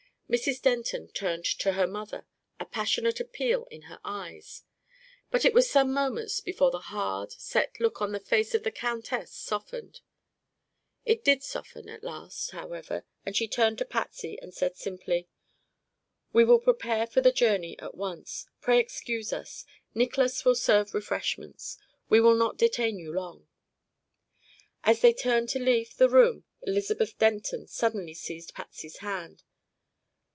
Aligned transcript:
Mrs. 0.31 0.61
Denton 0.61 1.09
turned 1.09 1.43
to 1.43 1.73
her 1.73 1.85
mother, 1.85 2.25
a 2.57 2.63
passionate 2.65 3.19
appeal 3.19 3.65
in 3.65 3.81
her 3.81 3.99
eyes. 4.05 4.63
But 5.29 5.43
it 5.43 5.53
was 5.53 5.69
some 5.69 5.91
moments 5.91 6.39
before 6.39 6.71
the 6.71 6.79
hard, 6.79 7.33
set 7.33 7.81
look 7.81 8.01
on 8.01 8.13
the 8.13 8.19
face 8.21 8.55
of 8.55 8.63
the 8.63 8.71
countess 8.71 9.33
softened. 9.33 9.99
It 11.03 11.25
did 11.25 11.43
soften 11.43 11.89
at 11.89 12.01
last, 12.01 12.51
however, 12.51 13.03
and 13.25 13.35
she 13.35 13.45
turned 13.45 13.79
to 13.79 13.83
Patsy 13.85 14.39
and 14.41 14.53
said 14.53 14.77
simply: 14.77 15.27
"We 16.31 16.45
will 16.45 16.59
prepare 16.59 17.07
for 17.07 17.19
the 17.19 17.33
journey 17.33 17.77
at 17.79 17.95
once. 17.95 18.47
Pray 18.61 18.79
excuse 18.79 19.33
us; 19.33 19.65
Niklas 19.93 20.45
will 20.45 20.55
serve 20.55 20.93
refreshments. 20.93 21.77
We 22.07 22.21
will 22.21 22.35
not 22.35 22.55
detain 22.55 22.97
you 22.97 23.11
long." 23.11 23.49
As 24.85 25.01
they 25.01 25.11
turned 25.13 25.49
to 25.49 25.59
leave 25.59 25.97
the 25.97 26.07
room 26.07 26.45
Elizabeth 26.61 27.17
Denton 27.17 27.67
suddenly 27.67 28.13
seized 28.13 28.53
Patsy's 28.55 28.99
hand. 28.99 29.43